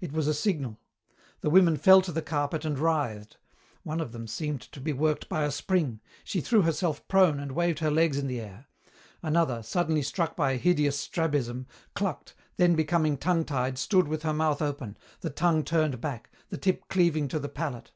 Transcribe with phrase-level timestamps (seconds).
[0.00, 0.80] It was a signal.
[1.42, 3.36] The women fell to the carpet and writhed.
[3.82, 6.00] One of them seemed to be worked by a spring.
[6.24, 8.68] She threw herself prone and waved her legs in the air.
[9.22, 14.32] Another, suddenly struck by a hideous strabism, clucked, then becoming tongue tied stood with her
[14.32, 17.92] mouth open, the tongue turned back, the tip cleaving to the palate.